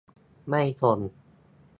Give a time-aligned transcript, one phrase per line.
[0.47, 0.99] ไม่ทน